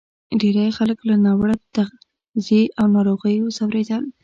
[0.39, 4.03] ډېری خلک له ناوړه تغذیې او ناروغیو ځورېدل.